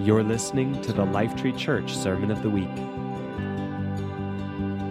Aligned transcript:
You're 0.00 0.22
listening 0.22 0.80
to 0.82 0.92
the 0.92 1.04
Lifetree 1.04 1.58
Church 1.58 1.96
Sermon 1.96 2.30
of 2.30 2.42
the 2.42 2.50
Week. 2.50 2.68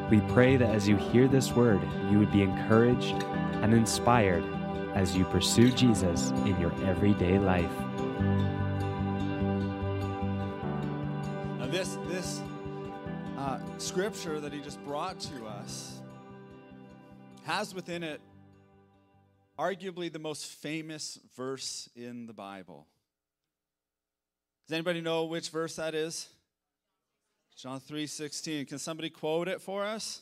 We 0.09 0.19
pray 0.33 0.57
that 0.57 0.75
as 0.75 0.87
you 0.87 0.97
hear 0.97 1.27
this 1.27 1.53
word, 1.53 1.81
you 2.11 2.19
would 2.19 2.31
be 2.31 2.41
encouraged 2.41 3.23
and 3.61 3.73
inspired 3.73 4.43
as 4.93 5.15
you 5.15 5.25
pursue 5.25 5.71
Jesus 5.71 6.31
in 6.45 6.59
your 6.59 6.73
everyday 6.83 7.39
life. 7.39 7.71
Now, 11.59 11.67
this 11.67 11.97
this 12.07 12.41
uh, 13.37 13.59
scripture 13.77 14.39
that 14.39 14.53
he 14.53 14.61
just 14.61 14.83
brought 14.85 15.19
to 15.21 15.45
us 15.45 16.01
has 17.45 17.73
within 17.73 18.03
it 18.03 18.21
arguably 19.57 20.11
the 20.11 20.19
most 20.19 20.45
famous 20.45 21.19
verse 21.35 21.89
in 21.95 22.25
the 22.25 22.33
Bible. 22.33 22.87
Does 24.67 24.73
anybody 24.73 25.01
know 25.01 25.25
which 25.25 25.49
verse 25.49 25.75
that 25.75 25.93
is? 25.93 26.27
John 27.55 27.79
3:16. 27.79 28.65
Can 28.65 28.79
somebody 28.79 29.09
quote 29.09 29.47
it 29.47 29.61
for 29.61 29.85
us? 29.85 30.21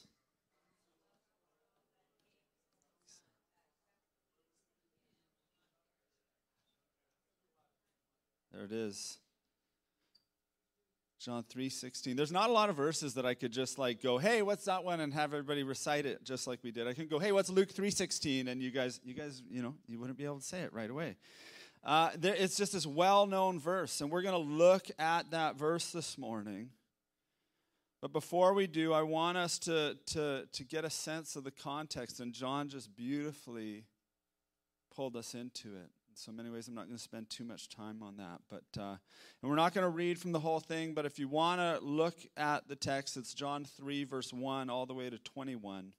There 8.51 8.65
it 8.65 8.71
is. 8.71 9.17
John 11.19 11.43
3:16. 11.45 12.17
There's 12.17 12.33
not 12.33 12.49
a 12.49 12.53
lot 12.53 12.69
of 12.69 12.75
verses 12.75 13.13
that 13.13 13.25
I 13.25 13.33
could 13.33 13.53
just 13.53 13.79
like 13.79 14.01
go, 14.01 14.17
"Hey, 14.17 14.41
what's 14.41 14.65
that 14.65 14.83
one?" 14.83 14.99
and 14.99 15.13
have 15.13 15.33
everybody 15.33 15.63
recite 15.63 16.05
it 16.05 16.23
just 16.25 16.47
like 16.47 16.61
we 16.63 16.71
did. 16.71 16.85
I 16.85 16.93
can 16.93 17.07
go, 17.07 17.17
"Hey, 17.17 17.31
what's 17.31 17.49
Luke 17.49 17.69
3:16?" 17.71 18.49
and 18.49 18.61
you 18.61 18.71
guys 18.71 18.99
you 19.05 19.13
guys, 19.13 19.41
you 19.49 19.61
know, 19.61 19.77
you 19.87 19.99
wouldn't 19.99 20.17
be 20.17 20.25
able 20.25 20.39
to 20.39 20.45
say 20.45 20.61
it 20.63 20.73
right 20.73 20.89
away. 20.89 21.15
Uh, 21.83 22.11
there, 22.17 22.35
it's 22.35 22.55
just 22.55 22.71
this 22.71 22.85
well-known 22.85 23.59
verse, 23.59 23.99
and 23.99 24.09
we're 24.09 24.21
going 24.21 24.33
to 24.33 24.53
look 24.53 24.87
at 24.97 25.31
that 25.31 25.57
verse 25.57 25.91
this 25.91 26.17
morning. 26.17 26.69
But 28.01 28.13
before 28.13 28.53
we 28.53 28.67
do, 28.67 28.93
I 28.93 29.01
want 29.01 29.37
us 29.37 29.59
to, 29.59 29.97
to, 30.07 30.45
to 30.51 30.63
get 30.63 30.85
a 30.85 30.89
sense 30.89 31.35
of 31.35 31.43
the 31.43 31.51
context, 31.51 32.21
and 32.21 32.33
John 32.33 32.69
just 32.69 32.95
beautifully 32.95 33.83
pulled 34.95 35.17
us 35.17 35.33
into 35.33 35.69
it. 35.69 35.89
In 36.09 36.15
so 36.15 36.31
many 36.31 36.49
ways, 36.49 36.67
I'm 36.67 36.75
not 36.75 36.85
going 36.85 36.97
to 36.97 37.03
spend 37.03 37.29
too 37.29 37.43
much 37.43 37.69
time 37.69 38.03
on 38.03 38.17
that. 38.17 38.41
But 38.49 38.81
uh, 38.81 38.95
and 39.41 39.49
we're 39.49 39.55
not 39.55 39.73
going 39.73 39.83
to 39.85 39.89
read 39.89 40.19
from 40.19 40.31
the 40.31 40.39
whole 40.39 40.59
thing. 40.59 40.93
But 40.93 41.05
if 41.05 41.17
you 41.17 41.27
want 41.27 41.59
to 41.59 41.83
look 41.83 42.15
at 42.37 42.67
the 42.67 42.75
text, 42.75 43.17
it's 43.17 43.33
John 43.33 43.65
3, 43.65 44.03
verse 44.03 44.31
1, 44.31 44.69
all 44.69 44.85
the 44.85 44.93
way 44.93 45.09
to 45.09 45.17
21, 45.17 45.91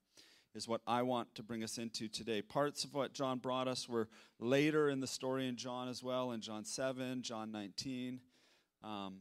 is 0.55 0.67
what 0.67 0.81
I 0.87 1.01
want 1.01 1.35
to 1.35 1.43
bring 1.43 1.63
us 1.63 1.77
into 1.77 2.07
today. 2.07 2.41
Parts 2.41 2.85
of 2.85 2.93
what 2.93 3.13
John 3.13 3.39
brought 3.39 3.67
us 3.67 3.89
were 3.89 4.07
later 4.39 4.89
in 4.89 5.01
the 5.01 5.07
story 5.07 5.47
in 5.47 5.57
John 5.57 5.89
as 5.89 6.01
well, 6.01 6.31
in 6.31 6.39
John 6.39 6.63
7, 6.63 7.21
John 7.21 7.51
19. 7.51 8.21
Um, 8.81 9.17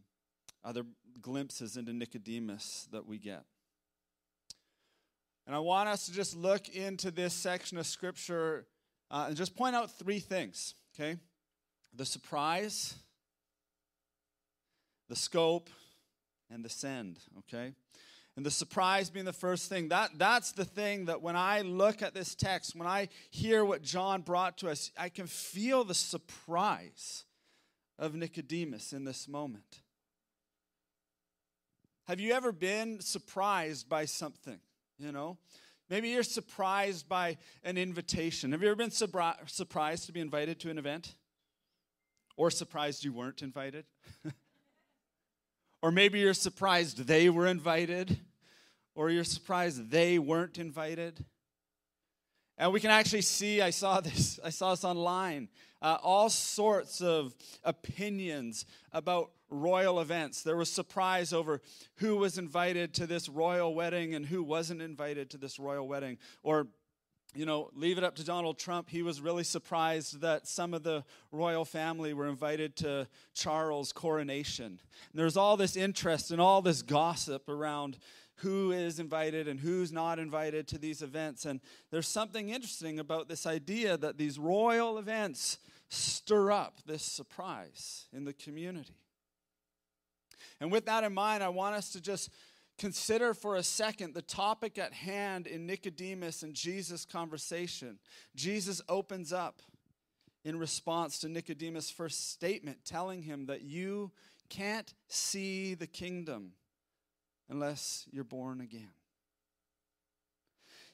other 0.65 0.85
glimpses 1.21 1.77
into 1.77 1.93
Nicodemus 1.93 2.89
that 2.93 3.07
we 3.07 3.19
get. 3.19 3.43
And 5.47 5.55
I 5.55 5.59
want 5.59 5.89
us 5.89 6.07
to 6.07 6.13
just 6.13 6.37
look 6.37 6.69
into 6.69 7.11
this 7.11 7.35
section 7.35 7.77
of 7.79 7.87
Scripture 7.87 8.67
uh, 9.11 9.27
and 9.29 9.37
just 9.37 9.57
point 9.57 9.75
out 9.75 9.91
three 9.91 10.21
things, 10.21 10.75
okay? 10.95 11.19
The 11.95 12.07
surprise, 12.07 12.95
the 15.09 15.17
scope, 15.17 15.69
and 16.51 16.65
the 16.65 16.71
send, 16.71 17.19
okay? 17.41 17.73
And 18.37 18.45
the 18.45 18.51
surprise 18.51 19.11
being 19.11 19.25
the 19.25 19.33
first 19.33 19.69
thing. 19.69 19.89
That, 19.89 20.11
that's 20.19 20.53
the 20.53 20.65
thing 20.65 21.05
that 21.05 21.23
when 21.23 21.37
I 21.37 21.61
look 21.61 22.03
at 22.03 22.15
this 22.15 22.35
text, 22.35 22.75
when 22.75 22.89
I 22.89 23.09
hear 23.31 23.65
what 23.65 23.83
John 23.83 24.23
brought 24.23 24.59
to 24.59 24.71
us, 24.71 24.91
I 24.99 25.09
can 25.09 25.27
feel 25.27 25.85
the 25.85 25.95
surprise 25.95 27.25
of 27.97 28.15
Nicodemus 28.15 28.93
in 28.93 29.05
this 29.05 29.29
moment. 29.29 29.83
Have 32.09 32.19
you 32.21 32.33
ever 32.33 32.51
been 32.51 33.01
surprised 33.01 33.89
by 33.89 34.05
something? 34.05 34.59
You 34.99 35.13
know, 35.13 35.39
maybe 35.89 36.09
you're 36.09 36.23
surprised 36.23 37.09
by 37.09 37.39
an 37.63 37.79
invitation. 37.79 38.53
Have 38.53 38.63
you 38.63 38.69
ever 38.69 38.77
been 38.77 38.91
surpri- 38.91 39.49
surprised 39.49 40.07
to 40.07 40.13
be 40.13 40.21
invited 40.21 40.59
to 40.61 40.71
an 40.71 40.79
event? 40.79 41.15
Or 42.37 42.51
surprised 42.51 43.05
you 43.05 43.13
weren't 43.13 43.43
invited? 43.43 43.85
or 45.85 45.91
maybe 45.91 46.19
you're 46.19 46.33
surprised 46.33 47.07
they 47.07 47.29
were 47.29 47.47
invited, 47.47 48.19
or 48.95 49.11
you're 49.11 49.23
surprised 49.23 49.91
they 49.91 50.19
weren't 50.19 50.57
invited. 50.57 51.23
And 52.57 52.73
we 52.73 52.81
can 52.81 52.91
actually 52.91 53.21
see, 53.21 53.61
I 53.61 53.69
saw 53.69 54.01
this, 54.01 54.41
I 54.43 54.49
saw 54.49 54.71
this 54.71 54.83
online, 54.83 55.51
uh, 55.83 55.99
all 56.03 56.31
sorts 56.31 57.03
of 57.03 57.35
opinions 57.65 58.65
about 58.93 59.33
royal 59.51 60.01
events. 60.01 60.43
There 60.43 60.57
was 60.57 60.71
surprise 60.71 61.35
over 61.35 61.61
who 61.97 62.17
was 62.17 62.39
invited 62.39 62.95
to 62.95 63.07
this 63.07 63.29
royal 63.29 63.75
wedding 63.75 64.15
and 64.15 64.25
who 64.25 64.43
wasn't 64.43 64.81
invited 64.81 65.29
to 65.33 65.37
this 65.37 65.59
royal 65.59 65.87
wedding. 65.87 66.17
Or, 66.43 66.69
you 67.35 67.47
know, 67.47 67.71
leave 67.75 67.99
it 67.99 68.05
up 68.05 68.15
to 68.17 68.25
Donald 68.25 68.59
Trump. 68.59 68.89
He 68.89 69.03
was 69.03 69.21
really 69.21 69.45
surprised 69.45 70.21
that 70.21 70.47
some 70.47 70.73
of 70.73 70.83
the 70.83 71.05
royal 71.33 71.65
family 71.65 72.15
were 72.15 72.27
invited 72.27 72.77
to 72.77 73.09
Charles' 73.35 73.93
coronation. 73.93 74.67
And 74.67 74.79
there's 75.15 75.37
all 75.37 75.57
this 75.57 75.77
interest 75.77 76.31
and 76.31 76.41
all 76.41 76.63
this 76.63 76.83
gossip 76.83 77.49
around 77.49 77.99
who 78.37 78.73
is 78.73 78.99
invited 78.99 79.47
and 79.49 79.61
who's 79.61 79.93
not 79.93 80.19
invited 80.19 80.67
to 80.69 80.79
these 80.79 81.03
events. 81.03 81.45
And 81.45 81.61
there's 81.91 82.09
something 82.09 82.49
interesting 82.49 82.99
about 82.99 83.29
this 83.29 83.47
idea 83.47 83.97
that 83.97 84.19
these 84.19 84.39
royal 84.39 84.99
events 84.99 85.59
stir 85.89 86.51
up 86.51 86.81
this 86.87 87.03
surprise 87.03 88.07
in 88.13 88.25
the 88.25 88.33
community. 88.33 88.97
And 90.61 90.73
with 90.73 90.87
that 90.87 91.05
in 91.05 91.15
mind, 91.15 91.43
I 91.43 91.49
want 91.49 91.75
us 91.75 91.91
to 91.91 92.01
just 92.01 92.31
consider 92.79 93.35
for 93.35 93.57
a 93.57 93.63
second 93.63 94.15
the 94.15 94.23
topic 94.23 94.79
at 94.79 94.93
hand 94.93 95.47
in 95.47 95.67
Nicodemus 95.67 96.43
and 96.43 96.55
Jesus' 96.55 97.05
conversation. 97.05 97.99
Jesus 98.35 98.81
opens 98.89 99.33
up 99.33 99.63
in 100.45 100.59
response 100.59 101.19
to 101.21 101.29
Nicodemus' 101.29 101.91
first 101.91 102.31
statement, 102.31 102.85
telling 102.85 103.23
him 103.23 103.47
that 103.47 103.63
you 103.63 104.11
can't 104.51 104.93
see 105.09 105.75
the 105.75 105.87
kingdom 105.87 106.53
unless 107.49 108.07
you're 108.11 108.25
born 108.25 108.61
again. 108.61 108.91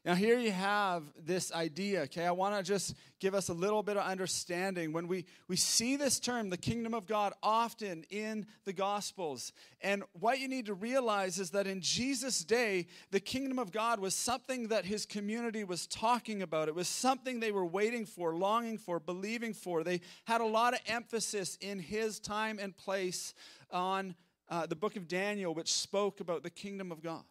Now, 0.02 0.14
here 0.14 0.38
you 0.38 0.50
have 0.50 1.02
this 1.22 1.52
idea, 1.52 2.02
okay? 2.02 2.24
I 2.24 2.30
want 2.30 2.56
to 2.56 2.62
just 2.62 2.94
give 3.18 3.34
us 3.34 3.50
a 3.50 3.52
little 3.52 3.82
bit 3.82 3.98
of 3.98 4.02
understanding. 4.02 4.94
When 4.94 5.06
we, 5.08 5.26
we 5.46 5.56
see 5.56 5.96
this 5.96 6.18
term, 6.18 6.48
the 6.48 6.56
kingdom 6.56 6.94
of 6.94 7.06
God, 7.06 7.34
often 7.42 8.04
in 8.08 8.46
the 8.64 8.72
Gospels. 8.72 9.52
And 9.82 10.02
what 10.12 10.38
you 10.38 10.48
need 10.48 10.64
to 10.66 10.74
realize 10.74 11.38
is 11.38 11.50
that 11.50 11.66
in 11.66 11.82
Jesus' 11.82 12.42
day, 12.42 12.86
the 13.10 13.20
kingdom 13.20 13.58
of 13.58 13.72
God 13.72 14.00
was 14.00 14.14
something 14.14 14.68
that 14.68 14.86
his 14.86 15.04
community 15.04 15.64
was 15.64 15.86
talking 15.86 16.40
about. 16.40 16.68
It 16.68 16.74
was 16.74 16.88
something 16.88 17.38
they 17.38 17.52
were 17.52 17.66
waiting 17.66 18.06
for, 18.06 18.34
longing 18.34 18.78
for, 18.78 19.00
believing 19.00 19.52
for. 19.52 19.84
They 19.84 20.00
had 20.24 20.40
a 20.40 20.46
lot 20.46 20.72
of 20.72 20.80
emphasis 20.86 21.58
in 21.60 21.78
his 21.78 22.18
time 22.20 22.58
and 22.58 22.74
place 22.74 23.34
on 23.70 24.14
uh, 24.48 24.64
the 24.64 24.76
book 24.76 24.96
of 24.96 25.08
Daniel, 25.08 25.52
which 25.52 25.70
spoke 25.70 26.20
about 26.20 26.42
the 26.42 26.48
kingdom 26.48 26.90
of 26.90 27.02
God. 27.02 27.24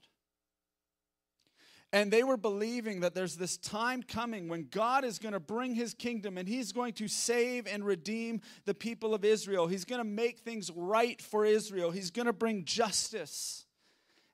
And 1.92 2.12
they 2.12 2.24
were 2.24 2.38
believing 2.38 3.00
that 3.00 3.16
there's 3.16 3.36
this 3.36 3.58
time 3.58 4.04
coming 4.04 4.48
when 4.48 4.68
God 4.70 5.04
is 5.04 5.18
going 5.18 5.34
to 5.34 5.40
bring 5.40 5.74
his 5.74 5.96
kingdom 5.96 6.38
and 6.38 6.48
he's 6.48 6.72
going 6.72 6.94
to 6.94 7.08
save 7.08 7.66
and 7.66 7.84
redeem 7.84 8.42
the 8.66 8.76
people 8.76 9.16
of 9.16 9.26
Israel. 9.26 9.66
He's 9.66 9.86
going 9.86 10.00
to 10.00 10.08
make 10.08 10.40
things 10.40 10.70
right 10.76 11.20
for 11.20 11.46
Israel. 11.46 11.90
He's 11.90 12.12
going 12.12 12.28
to 12.28 12.34
bring 12.34 12.64
justice. 12.64 13.66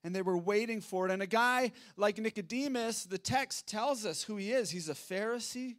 And 0.03 0.13
they 0.13 0.21
were 0.21 0.37
waiting 0.37 0.81
for 0.81 1.05
it. 1.05 1.11
And 1.11 1.21
a 1.21 1.27
guy 1.27 1.71
like 1.95 2.17
Nicodemus, 2.17 3.05
the 3.05 3.17
text 3.17 3.67
tells 3.67 4.05
us 4.05 4.21
who 4.23 4.35
he 4.35 4.51
is. 4.51 4.69
He's 4.69 4.89
a 4.89 4.93
Pharisee. 4.93 5.75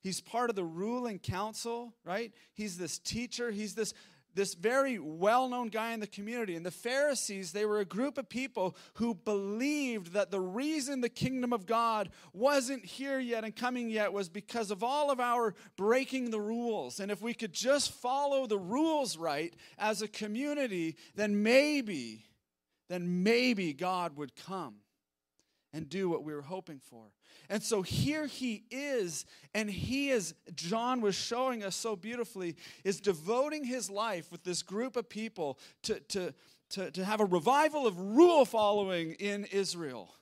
He's 0.00 0.20
part 0.20 0.50
of 0.50 0.56
the 0.56 0.64
ruling 0.64 1.20
council, 1.20 1.94
right? 2.04 2.32
He's 2.54 2.76
this 2.76 2.98
teacher. 2.98 3.52
He's 3.52 3.76
this 3.76 3.94
this 4.34 4.54
very 4.54 4.98
well 4.98 5.48
known 5.48 5.68
guy 5.68 5.92
in 5.92 6.00
the 6.00 6.06
community. 6.06 6.54
And 6.54 6.64
the 6.64 6.70
Pharisees, 6.70 7.52
they 7.52 7.64
were 7.64 7.80
a 7.80 7.84
group 7.84 8.18
of 8.18 8.28
people 8.28 8.76
who 8.94 9.14
believed 9.14 10.12
that 10.12 10.30
the 10.30 10.40
reason 10.40 11.00
the 11.00 11.08
kingdom 11.08 11.52
of 11.52 11.66
God 11.66 12.10
wasn't 12.32 12.84
here 12.84 13.18
yet 13.18 13.44
and 13.44 13.54
coming 13.54 13.90
yet 13.90 14.12
was 14.12 14.28
because 14.28 14.70
of 14.70 14.82
all 14.82 15.10
of 15.10 15.20
our 15.20 15.54
breaking 15.76 16.30
the 16.30 16.40
rules. 16.40 17.00
And 17.00 17.10
if 17.10 17.20
we 17.22 17.34
could 17.34 17.52
just 17.52 17.92
follow 17.92 18.46
the 18.46 18.58
rules 18.58 19.16
right 19.16 19.54
as 19.78 20.02
a 20.02 20.08
community, 20.08 20.96
then 21.14 21.42
maybe, 21.42 22.24
then 22.88 23.22
maybe 23.22 23.72
God 23.72 24.16
would 24.16 24.34
come 24.36 24.76
and 25.72 25.88
do 25.88 26.08
what 26.08 26.22
we 26.22 26.34
were 26.34 26.42
hoping 26.42 26.78
for. 26.78 27.04
And 27.48 27.62
so 27.62 27.82
here 27.82 28.26
he 28.26 28.64
is, 28.70 29.24
and 29.54 29.70
he 29.70 30.10
is, 30.10 30.34
John 30.54 31.00
was 31.00 31.14
showing 31.14 31.62
us 31.64 31.74
so 31.74 31.96
beautifully, 31.96 32.56
is 32.84 33.00
devoting 33.00 33.64
his 33.64 33.90
life 33.90 34.30
with 34.30 34.44
this 34.44 34.62
group 34.62 34.96
of 34.96 35.08
people 35.08 35.58
to, 35.84 36.00
to, 36.00 36.34
to, 36.70 36.90
to 36.90 37.04
have 37.04 37.20
a 37.20 37.24
revival 37.24 37.86
of 37.86 37.98
rule 37.98 38.44
following 38.44 39.12
in 39.14 39.44
Israel. 39.46 40.14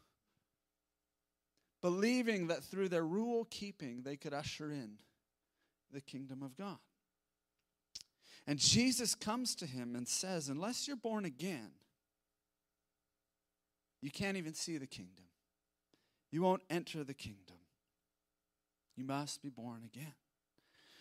Believing 1.82 2.49
that 2.49 2.62
through 2.62 2.91
their 2.91 3.06
rule 3.06 3.46
keeping, 3.50 4.03
they 4.03 4.17
could 4.17 4.35
usher 4.35 4.70
in 4.70 4.93
the 5.93 6.00
kingdom 6.00 6.43
of 6.43 6.56
God. 6.56 6.79
And 8.46 8.58
Jesus 8.58 9.14
comes 9.14 9.55
to 9.56 9.67
him 9.67 9.94
and 9.94 10.06
says, 10.06 10.49
Unless 10.49 10.87
you're 10.87 10.96
born 10.96 11.25
again, 11.25 11.70
you 14.03 14.11
can't 14.11 14.37
even 14.37 14.55
see 14.55 14.79
the 14.79 14.87
kingdom. 14.87 15.25
You 16.31 16.43
won't 16.43 16.62
enter 16.71 17.05
the 17.05 17.15
kingdom. 17.15 17.56
You 18.97 19.05
must 19.05 19.43
be 19.43 19.49
born 19.49 19.82
again. 19.85 20.12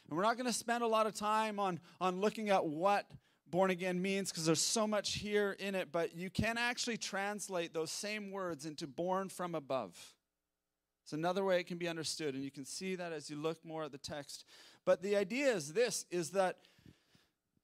And 0.10 0.18
we're 0.18 0.24
not 0.24 0.38
going 0.38 0.48
to 0.48 0.54
spend 0.54 0.84
a 0.84 0.88
lot 0.88 1.06
of 1.06 1.14
time 1.14 1.60
on, 1.60 1.80
on 2.02 2.20
looking 2.20 2.50
at 2.50 2.66
what 2.66 3.06
born 3.50 3.72
again 3.72 4.02
means 4.02 4.31
because 4.31 4.46
there's 4.46 4.62
so 4.62 4.88
much 4.88 5.16
here 5.16 5.56
in 5.60 5.76
it, 5.76 5.92
but 5.92 6.16
you 6.16 6.30
can 6.30 6.58
actually 6.58 6.98
translate 6.98 7.74
those 7.74 7.92
same 7.92 8.31
words 8.31 8.66
into 8.66 8.88
born 8.88 9.30
from 9.30 9.56
above. 9.56 9.96
It's 11.04 11.14
another 11.14 11.44
way 11.44 11.60
it 11.60 11.68
can 11.68 11.78
be 11.78 11.88
understood, 11.88 12.36
and 12.36 12.44
you 12.44 12.52
can 12.52 12.66
see 12.66 12.96
that 12.96 13.12
as 13.12 13.30
you 13.30 13.36
look 13.36 13.64
more 13.66 13.84
at 13.86 13.92
the 13.92 13.98
text. 13.98 14.46
But 14.86 15.02
the 15.02 15.16
idea 15.16 15.52
is 15.54 15.74
this 15.74 16.06
is 16.12 16.31
that 16.31 16.58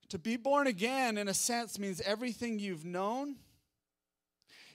to 0.09 0.19
be 0.19 0.37
born 0.37 0.67
again, 0.67 1.17
in 1.17 1.27
a 1.27 1.33
sense, 1.33 1.79
means 1.79 2.01
everything 2.01 2.59
you've 2.59 2.85
known, 2.85 3.35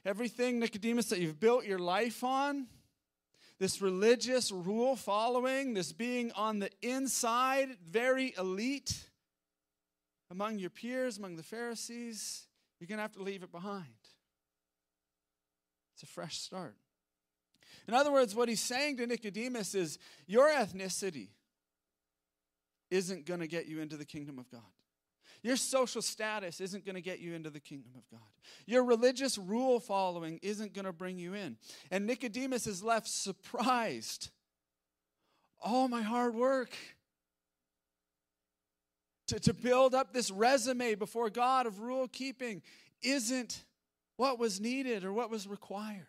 everything, 0.04 0.58
Nicodemus, 0.58 1.06
that 1.06 1.18
you've 1.18 1.40
built 1.40 1.64
your 1.64 1.78
life 1.78 2.24
on, 2.24 2.66
this 3.60 3.82
religious 3.82 4.50
rule 4.50 4.96
following, 4.96 5.74
this 5.74 5.92
being 5.92 6.32
on 6.32 6.58
the 6.58 6.70
inside, 6.80 7.76
very 7.86 8.34
elite 8.38 9.10
among 10.30 10.58
your 10.58 10.70
peers, 10.70 11.18
among 11.18 11.36
the 11.36 11.42
Pharisees, 11.42 12.46
you're 12.78 12.88
going 12.88 12.96
to 12.96 13.02
have 13.02 13.12
to 13.12 13.22
leave 13.22 13.42
it 13.42 13.52
behind. 13.52 13.84
It's 15.94 16.02
a 16.02 16.06
fresh 16.06 16.38
start. 16.38 16.74
In 17.86 17.92
other 17.92 18.10
words, 18.10 18.34
what 18.34 18.48
he's 18.48 18.60
saying 18.60 18.96
to 18.96 19.06
Nicodemus 19.06 19.74
is 19.74 19.98
your 20.26 20.48
ethnicity 20.48 21.28
isn't 22.90 23.26
going 23.26 23.40
to 23.40 23.46
get 23.46 23.66
you 23.66 23.80
into 23.80 23.98
the 23.98 24.06
kingdom 24.06 24.38
of 24.38 24.50
God. 24.50 24.62
Your 25.42 25.56
social 25.56 26.02
status 26.02 26.60
isn't 26.60 26.84
going 26.84 26.96
to 26.96 27.00
get 27.00 27.20
you 27.20 27.34
into 27.34 27.50
the 27.50 27.60
kingdom 27.60 27.92
of 27.96 28.02
God. 28.10 28.26
Your 28.66 28.84
religious 28.84 29.38
rule 29.38 29.80
following 29.80 30.38
isn't 30.42 30.74
going 30.74 30.84
to 30.84 30.92
bring 30.92 31.18
you 31.18 31.34
in. 31.34 31.56
And 31.90 32.06
Nicodemus 32.06 32.66
is 32.66 32.82
left 32.82 33.08
surprised. 33.08 34.30
All 35.62 35.88
my 35.88 36.02
hard 36.02 36.34
work 36.34 36.76
to, 39.28 39.40
to 39.40 39.54
build 39.54 39.94
up 39.94 40.12
this 40.12 40.30
resume 40.30 40.94
before 40.94 41.30
God 41.30 41.66
of 41.66 41.80
rule 41.80 42.08
keeping 42.08 42.62
isn't 43.02 43.64
what 44.16 44.38
was 44.38 44.60
needed 44.60 45.04
or 45.04 45.12
what 45.12 45.30
was 45.30 45.46
required. 45.46 46.06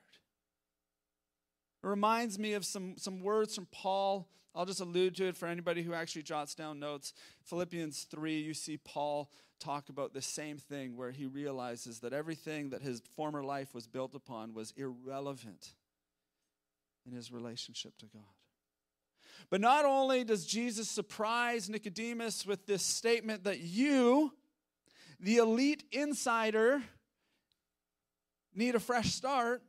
It 1.83 1.88
reminds 1.88 2.38
me 2.38 2.54
of 2.54 2.66
some, 2.66 2.98
some 2.98 3.22
words 3.22 3.56
from 3.56 3.68
Paul 3.72 4.28
I'll 4.54 4.66
just 4.66 4.81
allude 4.81 5.16
to 5.16 5.28
it 5.28 5.38
for 5.38 5.48
anybody 5.48 5.81
who 5.81 5.94
actually 5.94 6.24
jots 6.24 6.56
down 6.56 6.80
notes. 6.80 7.13
Philippians 7.44 8.04
3, 8.04 8.39
you 8.39 8.54
see 8.54 8.78
Paul 8.78 9.31
talk 9.60 9.89
about 9.89 10.13
the 10.13 10.22
same 10.22 10.57
thing 10.57 10.98
where 10.98 11.12
he 11.12 11.25
realizes 11.25 12.00
that 12.00 12.12
everything 12.12 12.72
that 12.72 12.81
his 12.81 13.01
former 13.16 13.44
life 13.44 13.74
was 13.74 13.88
built 13.88 14.13
upon 14.13 14.54
was 14.54 14.74
irrelevant 14.75 15.74
in 17.06 17.13
his 17.13 17.31
relationship 17.31 17.98
to 18.00 18.07
God. 18.07 18.24
But 19.50 19.62
not 19.62 19.86
only 19.86 20.24
does 20.24 20.45
Jesus 20.45 20.89
surprise 20.89 21.69
Nicodemus 21.69 22.45
with 22.45 22.66
this 22.66 22.83
statement 22.83 23.45
that 23.45 23.60
you, 23.60 24.33
the 25.19 25.38
elite 25.38 25.83
insider, 25.92 26.83
need 28.54 28.75
a 28.75 28.80
fresh 28.80 29.13
start, 29.13 29.63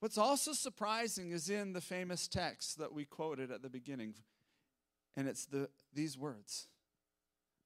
What's 0.00 0.18
also 0.18 0.52
surprising 0.52 1.32
is 1.32 1.50
in 1.50 1.72
the 1.72 1.80
famous 1.80 2.28
text 2.28 2.78
that 2.78 2.92
we 2.92 3.04
quoted 3.04 3.50
at 3.50 3.62
the 3.62 3.70
beginning, 3.70 4.14
and 5.16 5.26
it's 5.26 5.46
the, 5.46 5.68
these 5.92 6.16
words 6.16 6.68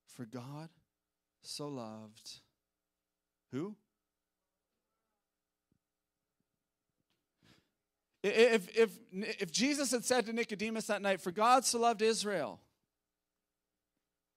For 0.06 0.24
God 0.24 0.70
so 1.42 1.68
loved 1.68 2.40
who? 3.50 3.76
If, 8.22 8.78
if, 8.78 8.90
if 9.12 9.50
Jesus 9.50 9.90
had 9.90 10.04
said 10.04 10.26
to 10.26 10.32
Nicodemus 10.32 10.86
that 10.86 11.02
night, 11.02 11.20
For 11.20 11.32
God 11.32 11.64
so 11.64 11.80
loved 11.80 12.02
Israel, 12.02 12.60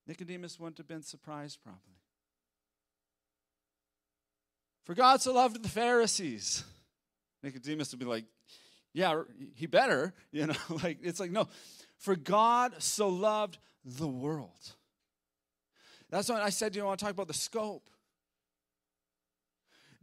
Nicodemus 0.08 0.60
wouldn't 0.60 0.80
have 0.80 0.88
been 0.88 1.04
surprised, 1.04 1.60
probably. 1.64 1.82
For 4.86 4.96
God 4.96 5.22
so 5.22 5.34
loved 5.34 5.64
the 5.64 5.70
Pharisees. 5.70 6.64
Nicodemus 7.46 7.92
would 7.92 8.00
be 8.00 8.06
like, 8.06 8.26
yeah, 8.94 9.24
he 9.56 9.66
better, 9.66 10.14
you 10.32 10.48
know, 10.48 10.56
like 10.84 11.00
it's 11.04 11.20
like 11.20 11.32
no. 11.32 11.48
For 11.98 12.16
God 12.16 12.76
so 12.80 13.08
loved 13.08 13.58
the 13.84 14.08
world. 14.08 14.76
That's 16.10 16.30
what 16.30 16.42
I 16.42 16.50
said, 16.50 16.76
you 16.76 16.82
know, 16.82 16.88
I 16.88 16.90
want 16.90 17.00
to 17.00 17.06
talk 17.06 17.14
about 17.14 17.28
the 17.28 17.34
scope. 17.34 17.90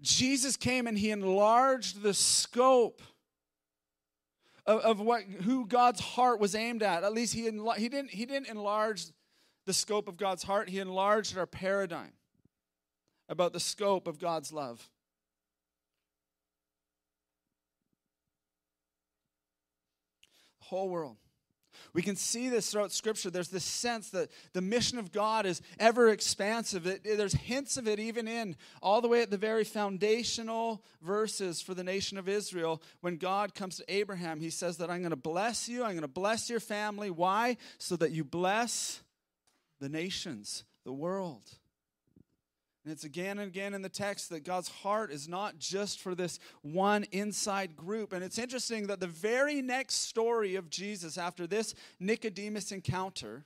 Jesus 0.00 0.56
came 0.56 0.86
and 0.86 0.98
he 0.98 1.10
enlarged 1.10 2.02
the 2.02 2.12
scope 2.12 3.02
of, 4.66 4.80
of 4.80 5.00
what 5.00 5.22
who 5.22 5.66
God's 5.66 6.00
heart 6.00 6.40
was 6.40 6.54
aimed 6.54 6.82
at. 6.82 7.04
At 7.04 7.12
least 7.12 7.34
he, 7.34 7.42
he 7.42 7.88
didn't 7.88 8.10
he 8.10 8.26
didn't 8.26 8.48
enlarge 8.48 9.06
the 9.64 9.72
scope 9.72 10.08
of 10.08 10.16
God's 10.16 10.42
heart, 10.42 10.68
he 10.68 10.80
enlarged 10.80 11.38
our 11.38 11.46
paradigm 11.46 12.12
about 13.28 13.52
the 13.52 13.60
scope 13.60 14.08
of 14.08 14.18
God's 14.18 14.52
love. 14.52 14.90
Whole 20.76 20.88
world. 20.88 21.16
We 21.94 22.02
can 22.02 22.16
see 22.16 22.48
this 22.48 22.70
throughout 22.70 22.92
Scripture. 22.92 23.30
There's 23.30 23.48
this 23.48 23.64
sense 23.64 24.10
that 24.10 24.30
the 24.52 24.60
mission 24.60 24.98
of 24.98 25.12
God 25.12 25.46
is 25.46 25.60
ever 25.78 26.08
expansive. 26.08 26.86
It, 26.86 27.04
there's 27.04 27.34
hints 27.34 27.76
of 27.76 27.86
it 27.86 27.98
even 27.98 28.28
in 28.28 28.56
all 28.80 29.00
the 29.00 29.08
way 29.08 29.22
at 29.22 29.30
the 29.30 29.36
very 29.36 29.64
foundational 29.64 30.82
verses 31.02 31.60
for 31.60 31.74
the 31.74 31.84
nation 31.84 32.18
of 32.18 32.28
Israel. 32.28 32.82
When 33.00 33.16
God 33.16 33.54
comes 33.54 33.76
to 33.76 33.84
Abraham, 33.88 34.40
he 34.40 34.50
says 34.50 34.78
that 34.78 34.90
I'm 34.90 35.00
going 35.00 35.10
to 35.10 35.16
bless 35.16 35.68
you, 35.68 35.82
I'm 35.82 35.92
going 35.92 36.02
to 36.02 36.08
bless 36.08 36.48
your 36.48 36.60
family. 36.60 37.10
Why? 37.10 37.56
So 37.78 37.96
that 37.96 38.12
you 38.12 38.24
bless 38.24 39.02
the 39.80 39.88
nations, 39.88 40.64
the 40.84 40.92
world. 40.92 41.42
And 42.84 42.92
it's 42.92 43.04
again 43.04 43.38
and 43.38 43.48
again 43.48 43.74
in 43.74 43.82
the 43.82 43.88
text 43.88 44.30
that 44.30 44.44
God's 44.44 44.68
heart 44.68 45.12
is 45.12 45.28
not 45.28 45.58
just 45.58 46.00
for 46.00 46.16
this 46.16 46.40
one 46.62 47.04
inside 47.12 47.76
group. 47.76 48.12
And 48.12 48.24
it's 48.24 48.38
interesting 48.38 48.88
that 48.88 48.98
the 48.98 49.06
very 49.06 49.62
next 49.62 50.08
story 50.08 50.56
of 50.56 50.68
Jesus 50.68 51.16
after 51.16 51.46
this 51.46 51.74
Nicodemus 52.00 52.72
encounter, 52.72 53.44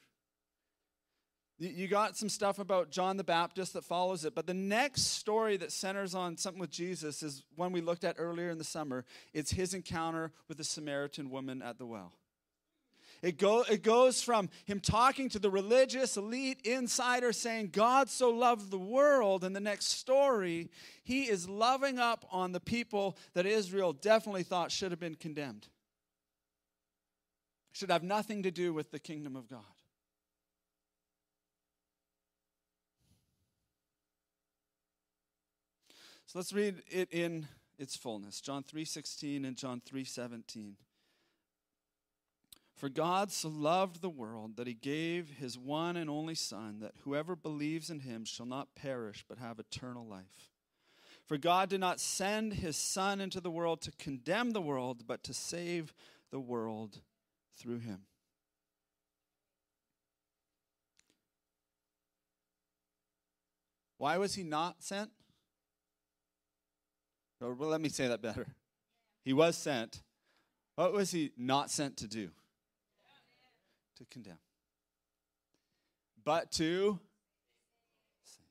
you 1.58 1.86
got 1.86 2.16
some 2.16 2.30
stuff 2.30 2.58
about 2.58 2.90
John 2.90 3.18
the 3.18 3.24
Baptist 3.24 3.74
that 3.74 3.84
follows 3.84 4.24
it, 4.24 4.34
but 4.34 4.46
the 4.46 4.54
next 4.54 5.02
story 5.02 5.56
that 5.58 5.72
centers 5.72 6.14
on 6.14 6.36
something 6.36 6.60
with 6.60 6.70
Jesus 6.70 7.22
is 7.22 7.44
one 7.54 7.72
we 7.72 7.80
looked 7.80 8.04
at 8.04 8.16
earlier 8.18 8.50
in 8.50 8.58
the 8.58 8.64
summer. 8.64 9.04
It's 9.34 9.52
his 9.52 9.74
encounter 9.74 10.32
with 10.48 10.58
the 10.58 10.64
Samaritan 10.64 11.30
woman 11.30 11.62
at 11.62 11.78
the 11.78 11.86
well. 11.86 12.12
It, 13.22 13.38
go, 13.38 13.62
it 13.62 13.82
goes 13.82 14.22
from 14.22 14.48
him 14.64 14.80
talking 14.80 15.28
to 15.30 15.38
the 15.38 15.50
religious 15.50 16.16
elite 16.16 16.60
insider 16.64 17.32
saying, 17.32 17.70
God 17.72 18.10
so 18.10 18.30
loved 18.30 18.70
the 18.70 18.78
world. 18.78 19.42
And 19.44 19.56
the 19.56 19.60
next 19.60 19.86
story, 19.86 20.70
he 21.02 21.24
is 21.24 21.48
loving 21.48 21.98
up 21.98 22.26
on 22.30 22.52
the 22.52 22.60
people 22.60 23.16
that 23.34 23.46
Israel 23.46 23.92
definitely 23.92 24.42
thought 24.42 24.70
should 24.70 24.90
have 24.92 25.00
been 25.00 25.14
condemned, 25.14 25.68
should 27.72 27.90
have 27.90 28.02
nothing 28.02 28.42
to 28.42 28.50
do 28.50 28.74
with 28.74 28.90
the 28.90 28.98
kingdom 28.98 29.36
of 29.36 29.48
God. 29.48 29.62
So 36.26 36.40
let's 36.40 36.52
read 36.52 36.82
it 36.90 37.08
in 37.12 37.46
its 37.78 37.96
fullness. 37.96 38.40
John 38.40 38.64
3:16 38.64 39.44
and 39.44 39.56
John 39.56 39.80
3:17. 39.80 40.76
For 42.76 42.90
God 42.90 43.32
so 43.32 43.48
loved 43.48 44.02
the 44.02 44.10
world 44.10 44.56
that 44.56 44.66
he 44.66 44.74
gave 44.74 45.30
his 45.30 45.58
one 45.58 45.96
and 45.96 46.10
only 46.10 46.34
Son, 46.34 46.80
that 46.80 46.92
whoever 47.04 47.34
believes 47.34 47.88
in 47.88 48.00
him 48.00 48.26
shall 48.26 48.44
not 48.44 48.74
perish 48.74 49.24
but 49.26 49.38
have 49.38 49.58
eternal 49.58 50.06
life. 50.06 50.50
For 51.26 51.38
God 51.38 51.70
did 51.70 51.80
not 51.80 52.00
send 52.00 52.52
his 52.52 52.76
Son 52.76 53.20
into 53.20 53.40
the 53.40 53.50
world 53.50 53.80
to 53.82 53.92
condemn 53.92 54.50
the 54.50 54.60
world, 54.60 55.04
but 55.06 55.24
to 55.24 55.32
save 55.32 55.94
the 56.30 56.38
world 56.38 57.00
through 57.56 57.78
him. 57.78 58.02
Why 63.96 64.18
was 64.18 64.34
he 64.34 64.42
not 64.42 64.82
sent? 64.82 65.10
Or 67.40 67.54
well, 67.54 67.70
let 67.70 67.80
me 67.80 67.88
say 67.88 68.06
that 68.08 68.20
better. 68.20 68.46
He 69.24 69.32
was 69.32 69.56
sent. 69.56 70.02
What 70.74 70.92
was 70.92 71.10
he 71.10 71.32
not 71.38 71.70
sent 71.70 71.96
to 71.96 72.06
do? 72.06 72.30
To 73.96 74.04
condemn, 74.06 74.38
but 76.24 76.52
to 76.52 76.98
save. 78.24 78.44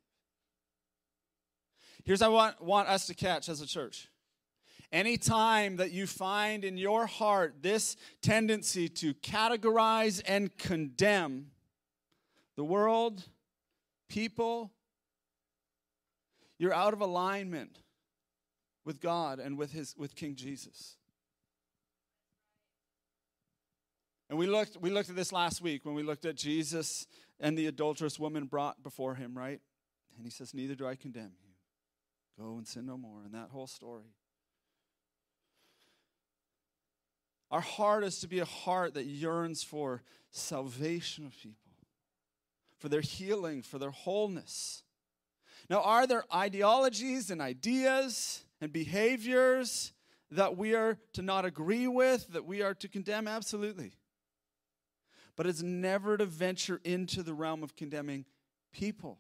Here's 2.04 2.22
I 2.22 2.28
want, 2.28 2.62
want 2.62 2.88
us 2.88 3.08
to 3.08 3.14
catch 3.14 3.50
as 3.50 3.62
a 3.62 3.68
church. 3.68 4.10
Anytime 4.92 5.78
that 5.78 5.92
you 5.92 6.08
find 6.08 6.64
in 6.64 6.78
your 6.78 7.06
heart 7.06 7.56
this 7.62 7.98
tendency 8.22 8.88
to 8.90 9.14
categorize 9.16 10.22
and 10.26 10.56
condemn 10.58 11.48
the 12.56 12.64
world, 12.64 13.24
people, 14.08 14.72
you're 16.58 16.74
out 16.74 16.94
of 16.94 17.02
alignment 17.02 17.80
with 18.86 19.02
God 19.02 19.40
and 19.40 19.58
with 19.58 19.74
his 19.74 19.96
with 19.98 20.16
King 20.16 20.36
Jesus. 20.36 20.96
And 24.30 24.40
we 24.40 24.48
looked 24.48 24.78
we 24.78 24.90
looked 24.90 25.10
at 25.10 25.16
this 25.16 25.32
last 25.32 25.62
week 25.62 25.86
when 25.86 25.96
we 25.96 26.04
looked 26.04 26.26
at 26.26 26.36
Jesus 26.36 27.06
and 27.40 27.58
the 27.58 27.68
adulterous 27.68 28.20
woman 28.20 28.46
brought 28.46 28.82
before 28.82 29.16
him, 29.16 29.38
right? 29.38 29.62
And 30.18 30.26
he 30.26 30.32
says, 30.32 30.54
"Neither 30.54 30.76
do 30.76 30.88
I 30.88 30.96
condemn 30.96 31.34
you. 31.42 32.44
Go 32.44 32.58
and 32.58 32.68
sin 32.68 32.86
no 32.86 32.98
more." 32.98 33.24
And 33.24 33.34
that 33.34 33.50
whole 33.50 33.68
story. 33.68 34.16
Our 37.52 37.62
heart 37.62 38.04
is 38.04 38.20
to 38.20 38.28
be 38.28 38.40
a 38.40 38.46
heart 38.46 38.96
that 38.96 39.06
yearns 39.06 39.62
for 39.64 40.02
salvation 40.32 41.26
of 41.26 41.38
people, 41.38 41.78
for 42.78 42.90
their 42.90 43.02
healing, 43.02 43.62
for 43.62 43.78
their 43.78 43.92
wholeness. 43.92 44.84
Now, 45.70 45.82
are 45.82 46.08
there 46.08 46.26
ideologies 46.34 47.30
and 47.30 47.42
ideas 47.42 48.44
and 48.60 48.74
behaviors 48.74 49.94
that 50.32 50.58
we 50.58 50.74
are 50.74 50.98
to 51.14 51.22
not 51.22 51.46
agree 51.46 51.88
with, 51.88 52.28
that 52.30 52.46
we 52.46 52.62
are 52.62 52.74
to 52.74 52.88
condemn? 52.88 53.28
Absolutely. 53.28 53.94
But 55.36 55.48
it's 55.48 55.62
never 55.62 56.18
to 56.18 56.26
venture 56.26 56.80
into 56.84 57.24
the 57.24 57.34
realm 57.34 57.64
of 57.64 57.76
condemning 57.76 58.26
people. 58.72 59.20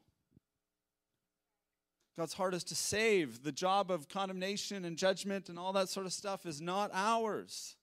God's 2.17 2.33
heart 2.33 2.53
is 2.53 2.63
to 2.65 2.75
save. 2.75 3.43
The 3.43 3.51
job 3.51 3.91
of 3.91 4.07
condemnation 4.07 4.85
and 4.85 4.97
judgment 4.97 5.49
and 5.49 5.59
all 5.59 5.73
that 5.73 5.89
sort 5.89 6.05
of 6.05 6.13
stuff 6.13 6.45
is 6.45 6.61
not 6.61 6.89
ours. 6.93 7.75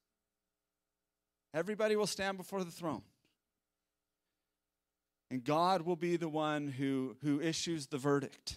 Everybody 1.53 1.97
will 1.97 2.07
stand 2.07 2.39
before 2.39 2.65
the 2.65 2.71
throne. 2.71 3.03
And 5.31 5.45
God 5.45 5.83
will 5.83 5.97
be 5.97 6.17
the 6.17 6.29
one 6.29 6.69
who, 6.69 7.17
who 7.23 7.41
issues 7.41 7.87
the 7.87 7.99
verdict. 7.99 8.57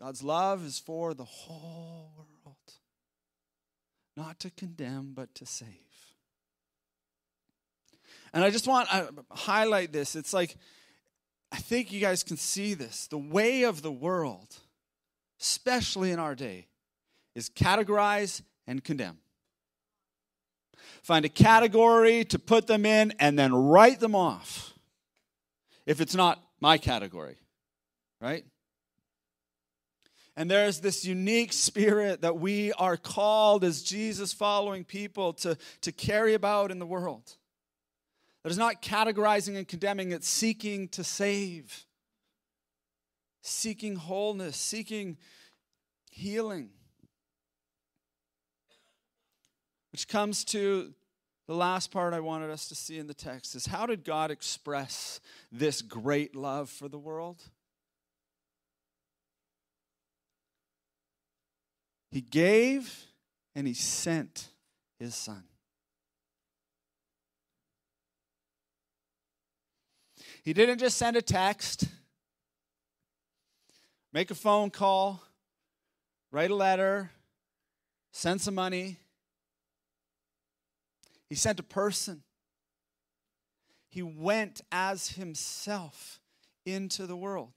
God's 0.00 0.22
love 0.22 0.64
is 0.64 0.78
for 0.78 1.14
the 1.14 1.24
whole 1.24 2.12
world, 2.16 2.27
not 4.18 4.40
to 4.40 4.50
condemn, 4.50 5.12
but 5.14 5.32
to 5.36 5.46
save. 5.46 5.68
And 8.34 8.42
I 8.44 8.50
just 8.50 8.66
want 8.66 8.88
to 8.90 9.10
highlight 9.30 9.92
this. 9.92 10.16
It's 10.16 10.34
like, 10.34 10.56
I 11.52 11.56
think 11.56 11.92
you 11.92 12.00
guys 12.00 12.24
can 12.24 12.36
see 12.36 12.74
this. 12.74 13.06
The 13.06 13.16
way 13.16 13.62
of 13.62 13.80
the 13.80 13.92
world, 13.92 14.56
especially 15.40 16.10
in 16.10 16.18
our 16.18 16.34
day, 16.34 16.66
is 17.36 17.48
categorize 17.48 18.42
and 18.66 18.82
condemn. 18.82 19.18
Find 21.02 21.24
a 21.24 21.30
category 21.30 22.24
to 22.24 22.38
put 22.40 22.66
them 22.66 22.84
in 22.84 23.14
and 23.20 23.38
then 23.38 23.54
write 23.54 24.00
them 24.00 24.16
off 24.16 24.74
if 25.86 26.00
it's 26.00 26.14
not 26.14 26.42
my 26.60 26.76
category, 26.76 27.36
right? 28.20 28.44
And 30.38 30.48
there's 30.48 30.78
this 30.78 31.04
unique 31.04 31.52
spirit 31.52 32.20
that 32.20 32.38
we 32.38 32.72
are 32.74 32.96
called 32.96 33.64
as 33.64 33.82
Jesus 33.82 34.32
following 34.32 34.84
people 34.84 35.32
to, 35.32 35.58
to 35.80 35.90
carry 35.90 36.34
about 36.34 36.70
in 36.70 36.78
the 36.78 36.86
world. 36.86 37.34
That 38.44 38.50
is 38.50 38.56
not 38.56 38.80
categorizing 38.80 39.56
and 39.56 39.66
condemning, 39.66 40.12
it's 40.12 40.28
seeking 40.28 40.86
to 40.90 41.02
save, 41.02 41.84
seeking 43.42 43.96
wholeness, 43.96 44.56
seeking 44.56 45.16
healing. 46.08 46.70
Which 49.90 50.06
comes 50.06 50.44
to 50.44 50.94
the 51.48 51.56
last 51.56 51.90
part 51.90 52.14
I 52.14 52.20
wanted 52.20 52.50
us 52.50 52.68
to 52.68 52.76
see 52.76 53.00
in 53.00 53.08
the 53.08 53.12
text 53.12 53.56
is 53.56 53.66
how 53.66 53.86
did 53.86 54.04
God 54.04 54.30
express 54.30 55.18
this 55.50 55.82
great 55.82 56.36
love 56.36 56.70
for 56.70 56.88
the 56.88 56.96
world? 56.96 57.42
He 62.10 62.20
gave 62.20 63.06
and 63.54 63.66
he 63.66 63.74
sent 63.74 64.48
his 64.98 65.14
son. 65.14 65.44
He 70.42 70.52
didn't 70.52 70.78
just 70.78 70.96
send 70.96 71.16
a 71.16 71.22
text, 71.22 71.84
make 74.12 74.30
a 74.30 74.34
phone 74.34 74.70
call, 74.70 75.22
write 76.30 76.50
a 76.50 76.54
letter, 76.54 77.10
send 78.12 78.40
some 78.40 78.54
money. 78.54 78.96
He 81.28 81.34
sent 81.34 81.60
a 81.60 81.64
person. 81.64 82.22
He 83.90 84.02
went 84.02 84.62
as 84.72 85.08
himself 85.08 86.20
into 86.64 87.06
the 87.06 87.16
world. 87.16 87.52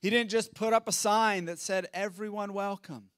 He 0.00 0.10
didn't 0.10 0.30
just 0.30 0.54
put 0.54 0.72
up 0.72 0.88
a 0.88 0.92
sign 0.92 1.46
that 1.46 1.58
said, 1.58 1.88
Everyone 1.92 2.52
welcome. 2.52 3.10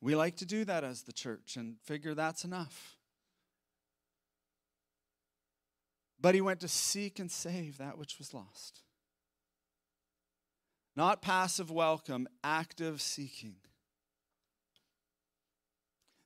We 0.00 0.14
like 0.14 0.36
to 0.36 0.44
do 0.44 0.66
that 0.66 0.84
as 0.84 1.02
the 1.02 1.14
church 1.14 1.56
and 1.56 1.76
figure 1.80 2.14
that's 2.14 2.44
enough. 2.44 2.98
But 6.20 6.34
he 6.34 6.42
went 6.42 6.60
to 6.60 6.68
seek 6.68 7.18
and 7.18 7.30
save 7.30 7.78
that 7.78 7.96
which 7.96 8.18
was 8.18 8.34
lost. 8.34 8.82
Not 10.96 11.22
passive 11.22 11.70
welcome, 11.70 12.28
active 12.42 13.00
seeking. 13.00 13.56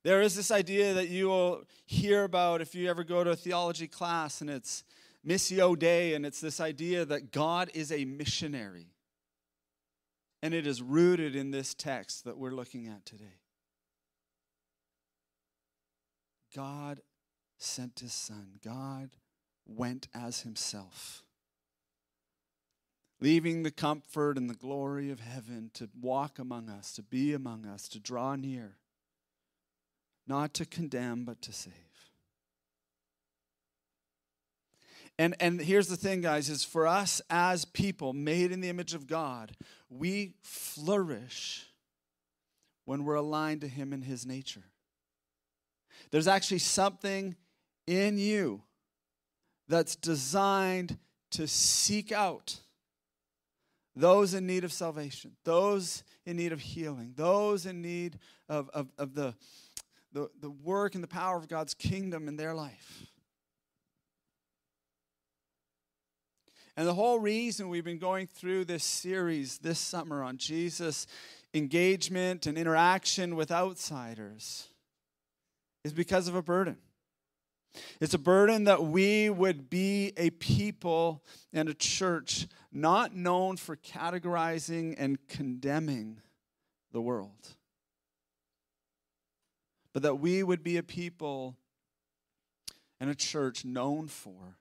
There 0.05 0.23
is 0.23 0.35
this 0.35 0.51
idea 0.51 0.95
that 0.95 1.09
you 1.09 1.29
will 1.29 1.65
hear 1.85 2.25
about 2.25 2.61
if 2.61 2.75
you 2.75 2.89
ever 2.89 3.05
go 3.05 3.25
to 3.25 3.31
a 3.31 3.37
theology 3.37 3.87
class, 3.87 4.41
and 4.41 4.51
it's 4.51 4.85
Missio 5.27 5.79
Dei, 5.79 6.15
and 6.15 6.25
it's 6.25 6.41
this 6.41 6.61
idea 6.61 7.05
that 7.05 7.33
God 7.33 7.71
is 7.75 7.93
a 7.93 8.05
missionary. 8.05 8.95
And 10.43 10.55
it 10.55 10.67
is 10.67 10.81
rooted 10.81 11.35
in 11.35 11.51
this 11.51 11.75
text 11.75 12.25
that 12.25 12.39
we're 12.39 12.53
looking 12.53 12.87
at 12.87 13.05
today. 13.05 13.41
God 16.55 17.01
sent 17.59 18.01
his 18.01 18.13
son, 18.13 18.53
God 18.65 19.11
went 19.67 20.07
as 20.15 20.43
himself, 20.43 21.25
leaving 23.21 23.65
the 23.65 23.71
comfort 23.73 24.39
and 24.39 24.49
the 24.49 24.55
glory 24.55 25.11
of 25.11 25.21
heaven 25.21 25.71
to 25.75 25.91
walk 26.01 26.39
among 26.39 26.71
us, 26.71 26.93
to 26.93 27.03
be 27.03 27.35
among 27.35 27.67
us, 27.67 27.89
to 27.89 27.99
draw 27.99 28.37
near 28.37 28.77
not 30.29 30.53
to 30.55 30.67
condemn, 30.67 31.25
but 31.25 31.41
to 31.43 31.53
save. 31.53 31.73
And, 35.19 35.35
and 35.41 35.61
here's 35.61 35.89
the 35.89 35.97
thing, 35.97 36.21
guys, 36.21 36.49
is 36.49 36.65
for 36.65 36.87
us 36.87 37.21
as 37.29 37.65
people 37.65 38.13
made 38.13 38.53
in 38.53 38.61
the 38.61 38.69
image 38.69 38.95
of 38.95 39.07
God, 39.07 39.53
we 39.91 40.35
flourish 40.43 41.67
when 42.85 43.05
we're 43.05 43.17
aligned 43.17 43.63
to 43.63 43.69
Him 43.69 43.93
and 43.93 44.05
His 44.05 44.25
nature. 44.25 44.65
There's 46.11 46.29
actually 46.29 46.61
something 46.61 47.35
in 47.87 48.19
you 48.19 48.63
that's 49.69 49.97
designed 49.97 50.99
to 51.33 51.47
seek 51.47 52.13
out 52.13 52.61
those 53.97 54.33
in 54.33 54.47
need 54.47 54.63
of 54.63 54.73
salvation, 54.73 55.33
those 55.45 56.05
in 56.25 56.37
need 56.37 56.53
of 56.53 56.61
healing, 56.61 57.15
those 57.17 57.67
in 57.67 57.83
need 57.83 58.19
of, 58.49 58.71
of, 58.71 58.89
of 58.97 59.15
the, 59.15 59.35
the, 60.13 60.31
the 60.41 60.51
work 60.51 60.95
and 60.95 61.03
the 61.03 61.09
power 61.09 61.37
of 61.37 61.49
God's 61.49 61.75
kingdom 61.75 62.29
in 62.29 62.37
their 62.37 62.55
life. 62.55 63.07
And 66.79 66.87
the 66.87 66.95
whole 66.95 67.19
reason 67.19 67.69
we've 67.69 67.85
been 67.85 67.99
going 67.99 68.29
through 68.29 68.65
this 68.65 68.85
series 68.85 69.59
this 69.59 69.81
summer 69.81 70.23
on 70.23 70.37
Jesus' 70.37 71.09
engagement 71.53 72.47
and 72.47 72.57
interaction 72.57 73.35
with 73.35 73.51
outsiders 73.51 74.69
is 75.85 75.93
because 75.93 76.29
of 76.29 76.37
a 76.37 76.43
burden. 76.43 76.77
It's 78.01 78.15
a 78.15 78.19
burden 78.19 78.65
that 78.65 78.85
we 78.85 79.29
would 79.29 79.69
be 79.69 80.13
a 80.17 80.31
people 80.31 81.23
and 81.53 81.69
a 81.69 81.75
church 81.75 82.47
not 82.73 83.15
known 83.15 83.57
for 83.57 83.77
categorizing 83.77 84.95
and 84.97 85.19
condemning 85.29 86.23
the 86.93 87.01
world 87.01 87.57
but 89.99 90.03
that 90.05 90.21
we 90.21 90.45
would 90.45 90.63
be 90.63 90.77
a 90.77 90.83
people 90.85 91.57
and 93.01 93.11
a 93.11 93.17
church 93.17 93.65
known 93.65 94.07
for 94.07 94.57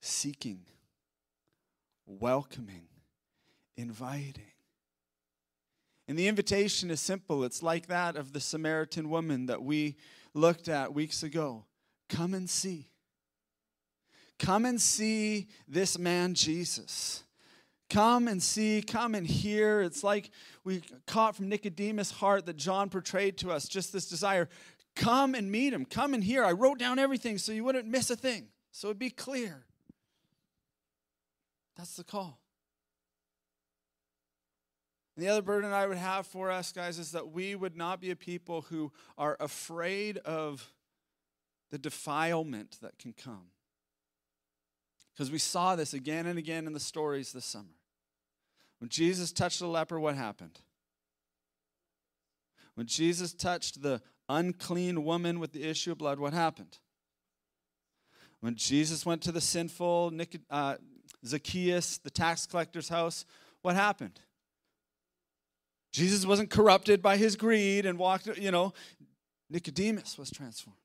seeking, 0.00 0.62
welcoming, 2.08 2.88
inviting. 3.76 4.42
And 6.08 6.18
the 6.18 6.26
invitation 6.26 6.90
is 6.90 7.00
simple. 7.00 7.44
It's 7.44 7.62
like 7.62 7.86
that 7.88 8.16
of 8.16 8.32
the 8.32 8.40
Samaritan 8.40 9.10
woman 9.10 9.46
that 9.46 9.62
we 9.62 9.96
looked 10.32 10.68
at 10.68 10.94
weeks 10.94 11.22
ago. 11.22 11.66
Come 12.08 12.32
and 12.32 12.48
see. 12.48 12.90
Come 14.38 14.64
and 14.64 14.80
see 14.80 15.48
this 15.66 15.98
man, 15.98 16.34
Jesus. 16.34 17.24
Come 17.90 18.28
and 18.28 18.42
see, 18.42 18.82
come 18.82 19.14
and 19.14 19.26
hear. 19.26 19.80
It's 19.80 20.04
like 20.04 20.30
we 20.64 20.82
caught 21.06 21.36
from 21.36 21.48
Nicodemus' 21.48 22.10
heart 22.10 22.46
that 22.46 22.56
John 22.56 22.88
portrayed 22.88 23.38
to 23.38 23.50
us 23.50 23.66
just 23.66 23.92
this 23.92 24.08
desire. 24.08 24.48
Come 24.94 25.34
and 25.34 25.50
meet 25.50 25.72
him. 25.72 25.84
Come 25.84 26.14
and 26.14 26.22
hear. 26.22 26.44
I 26.44 26.52
wrote 26.52 26.78
down 26.78 26.98
everything 26.98 27.38
so 27.38 27.52
you 27.52 27.64
wouldn't 27.64 27.86
miss 27.86 28.10
a 28.10 28.16
thing, 28.16 28.48
so 28.72 28.88
it'd 28.88 28.98
be 28.98 29.10
clear. 29.10 29.64
That's 31.78 31.94
the 31.94 32.04
call. 32.04 32.40
And 35.16 35.24
the 35.24 35.30
other 35.30 35.42
burden 35.42 35.72
I 35.72 35.86
would 35.86 35.96
have 35.96 36.26
for 36.26 36.50
us, 36.50 36.72
guys, 36.72 36.98
is 36.98 37.12
that 37.12 37.30
we 37.32 37.54
would 37.54 37.76
not 37.76 38.00
be 38.00 38.10
a 38.10 38.16
people 38.16 38.62
who 38.62 38.92
are 39.16 39.36
afraid 39.38 40.18
of 40.18 40.72
the 41.70 41.78
defilement 41.78 42.78
that 42.82 42.98
can 42.98 43.12
come. 43.12 43.46
Because 45.12 45.30
we 45.30 45.38
saw 45.38 45.76
this 45.76 45.94
again 45.94 46.26
and 46.26 46.38
again 46.38 46.66
in 46.66 46.72
the 46.72 46.80
stories 46.80 47.32
this 47.32 47.44
summer. 47.44 47.76
When 48.80 48.88
Jesus 48.88 49.32
touched 49.32 49.60
the 49.60 49.66
leper, 49.66 49.98
what 49.98 50.14
happened? 50.14 50.60
When 52.74 52.86
Jesus 52.86 53.32
touched 53.32 53.82
the 53.82 54.00
unclean 54.28 55.04
woman 55.04 55.40
with 55.40 55.52
the 55.52 55.64
issue 55.64 55.92
of 55.92 55.98
blood, 55.98 56.20
what 56.20 56.32
happened? 56.32 56.78
When 58.40 58.54
Jesus 58.54 59.04
went 59.04 59.22
to 59.22 59.32
the 59.32 59.40
sinful 59.40 60.12
uh, 60.48 60.76
Zacchaeus, 61.26 61.98
the 61.98 62.10
tax 62.10 62.46
collector's 62.46 62.88
house, 62.88 63.24
what 63.62 63.74
happened? 63.74 64.20
Jesus 65.92 66.26
wasn't 66.26 66.50
corrupted 66.50 67.02
by 67.02 67.16
his 67.16 67.36
greed 67.36 67.86
and 67.86 67.98
walked, 67.98 68.26
you 68.38 68.50
know, 68.50 68.72
Nicodemus 69.50 70.18
was 70.18 70.30
transformed. 70.30 70.76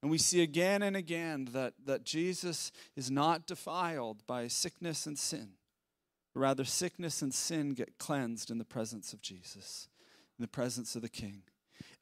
And 0.00 0.10
we 0.10 0.18
see 0.18 0.42
again 0.42 0.82
and 0.82 0.96
again 0.96 1.48
that, 1.52 1.74
that 1.84 2.04
Jesus 2.04 2.72
is 2.96 3.10
not 3.10 3.46
defiled 3.46 4.26
by 4.26 4.48
sickness 4.48 5.06
and 5.06 5.18
sin. 5.18 5.50
Rather, 6.34 6.64
sickness 6.64 7.22
and 7.22 7.32
sin 7.32 7.70
get 7.74 7.98
cleansed 7.98 8.50
in 8.50 8.58
the 8.58 8.64
presence 8.64 9.12
of 9.12 9.20
Jesus, 9.20 9.88
in 10.38 10.42
the 10.42 10.48
presence 10.48 10.96
of 10.96 11.02
the 11.02 11.08
King. 11.08 11.42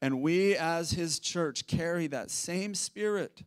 And 0.01 0.21
we, 0.21 0.55
as 0.55 0.91
his 0.91 1.19
church, 1.19 1.67
carry 1.67 2.07
that 2.07 2.31
same 2.31 2.73
spirit. 2.73 3.43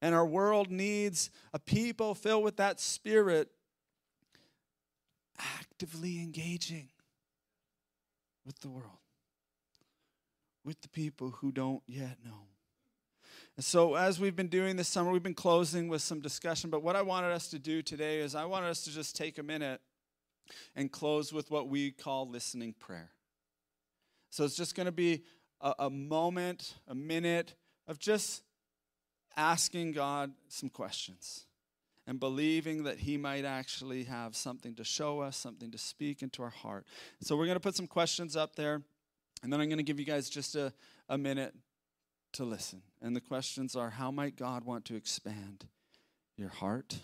And 0.00 0.14
our 0.14 0.26
world 0.26 0.70
needs 0.70 1.30
a 1.52 1.58
people 1.58 2.14
filled 2.14 2.44
with 2.44 2.56
that 2.56 2.80
spirit 2.80 3.50
actively 5.38 6.20
engaging 6.20 6.88
with 8.44 8.58
the 8.60 8.68
world, 8.68 8.98
with 10.64 10.80
the 10.80 10.88
people 10.88 11.30
who 11.30 11.52
don't 11.52 11.82
yet 11.86 12.18
know. 12.24 12.46
And 13.56 13.64
so, 13.64 13.94
as 13.96 14.20
we've 14.20 14.36
been 14.36 14.48
doing 14.48 14.76
this 14.76 14.88
summer, 14.88 15.10
we've 15.10 15.22
been 15.22 15.34
closing 15.34 15.88
with 15.88 16.00
some 16.00 16.20
discussion. 16.20 16.70
But 16.70 16.82
what 16.82 16.94
I 16.94 17.02
wanted 17.02 17.32
us 17.32 17.48
to 17.48 17.58
do 17.58 17.82
today 17.82 18.20
is 18.20 18.34
I 18.34 18.44
wanted 18.44 18.68
us 18.68 18.82
to 18.84 18.90
just 18.90 19.16
take 19.16 19.38
a 19.38 19.42
minute 19.42 19.80
and 20.76 20.90
close 20.90 21.32
with 21.32 21.50
what 21.50 21.68
we 21.68 21.90
call 21.90 22.28
listening 22.28 22.72
prayer. 22.78 23.10
So, 24.30 24.44
it's 24.44 24.56
just 24.56 24.76
going 24.76 24.86
to 24.86 24.92
be 24.92 25.24
a, 25.60 25.74
a 25.80 25.90
moment, 25.90 26.74
a 26.86 26.94
minute 26.94 27.54
of 27.88 27.98
just 27.98 28.42
asking 29.38 29.92
God 29.92 30.32
some 30.48 30.68
questions 30.68 31.46
and 32.06 32.18
believing 32.18 32.82
that 32.82 32.98
He 32.98 33.16
might 33.16 33.44
actually 33.44 34.04
have 34.04 34.36
something 34.36 34.74
to 34.74 34.84
show 34.84 35.20
us, 35.20 35.36
something 35.36 35.70
to 35.70 35.78
speak 35.78 36.22
into 36.22 36.42
our 36.42 36.50
heart. 36.50 36.86
So, 37.22 37.36
we're 37.36 37.46
going 37.46 37.56
to 37.56 37.60
put 37.60 37.76
some 37.76 37.86
questions 37.86 38.36
up 38.36 38.56
there, 38.56 38.82
and 39.42 39.52
then 39.52 39.60
I'm 39.60 39.68
going 39.68 39.78
to 39.78 39.84
give 39.84 40.00
you 40.00 40.06
guys 40.06 40.28
just 40.28 40.56
a, 40.56 40.72
a 41.08 41.16
minute 41.16 41.54
to 42.32 42.44
listen. 42.44 42.82
And 43.00 43.14
the 43.14 43.20
questions 43.20 43.76
are 43.76 43.90
how 43.90 44.10
might 44.10 44.36
God 44.36 44.64
want 44.64 44.84
to 44.86 44.96
expand 44.96 45.66
your 46.36 46.50
heart? 46.50 46.98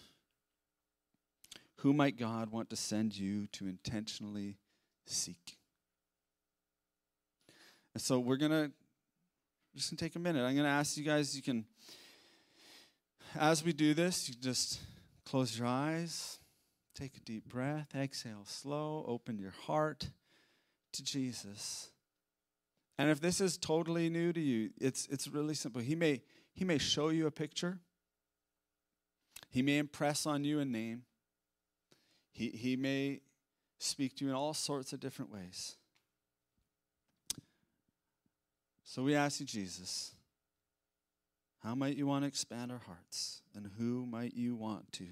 Who 1.77 1.93
might 1.93 2.19
God 2.19 2.51
want 2.51 2.71
to 2.71 2.77
send 2.77 3.17
you 3.17 3.47
to 3.53 3.67
intentionally 3.67 4.57
seek? 5.07 5.59
And 7.93 8.03
so 8.03 8.19
we're 8.19 8.37
going 8.37 8.51
to 8.51 8.73
just 9.77 9.91
gonna 9.91 9.99
take 9.99 10.17
a 10.17 10.19
minute. 10.19 10.45
I'm 10.45 10.55
going 10.55 10.65
to 10.65 10.71
ask 10.71 10.97
you 10.97 11.05
guys, 11.05 11.37
you 11.37 11.43
can, 11.43 11.65
as 13.37 13.65
we 13.65 13.73
do 13.73 13.95
this, 13.95 14.29
you 14.29 14.35
just 14.41 14.81
close 15.25 15.59
your 15.59 15.67
eyes, 15.67 16.39
take 16.95 17.17
a 17.17 17.21
deep 17.21 17.49
breath, 17.49 17.95
exhale 17.95 18.45
slow, 18.45 19.05
open 19.09 19.39
your 19.39 19.55
heart 19.67 20.09
to 20.93 21.03
Jesus. 21.03 21.91
And 22.99 23.11
if 23.11 23.21
this 23.21 23.41
is 23.41 23.57
totally 23.57 24.09
new 24.09 24.33
to 24.33 24.41
you, 24.41 24.71
it's, 24.81 25.09
it's 25.09 25.27
really 25.27 25.55
simple. 25.55 25.83
He 25.83 25.97
may, 25.97 26.23
he 26.55 26.65
may 26.65 26.79
show 26.79 27.09
you 27.09 27.27
a 27.27 27.31
picture, 27.31 27.79
He 29.51 29.63
may 29.63 29.79
impress 29.79 30.27
on 30.27 30.45
you 30.45 30.61
a 30.61 30.65
name, 30.65 31.03
He, 32.31 32.51
he 32.51 32.77
may 32.77 33.21
speak 33.79 34.17
to 34.17 34.25
you 34.25 34.31
in 34.31 34.37
all 34.37 34.55
sorts 34.55 34.93
of 34.93 35.01
different 35.01 35.33
ways. 35.33 35.77
So 38.85 39.03
we 39.03 39.15
ask 39.15 39.41
you, 39.41 39.47
Jesus, 39.47 40.13
how 41.65 41.75
might 41.75 41.97
you 41.97 42.07
want 42.07 42.25
to 42.25 42.29
expand 42.29 42.71
our 42.71 42.83
hearts? 42.87 43.41
And 43.55 43.71
who 43.79 44.05
might 44.05 44.35
you 44.35 44.55
want 44.55 44.93
to 44.93 45.07